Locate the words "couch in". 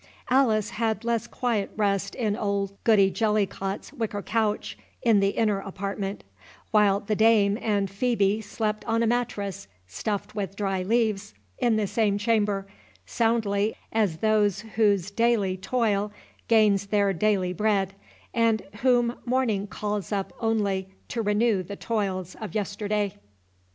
4.23-5.19